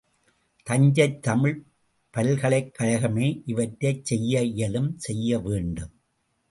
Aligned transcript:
தஞ்சைத் 0.67 1.21
தமிழ்ப் 1.21 1.61
பல்கலைக்கழகமே 2.13 3.41
இவற்றைச் 3.45 4.05
செய்ய 4.05 4.43
இயலும் 4.43 4.99
செய்யவேண்டும். 4.99 5.93